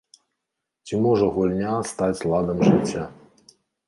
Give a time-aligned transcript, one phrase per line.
[0.85, 3.03] Ці можа гульня стаць ладам жыцця?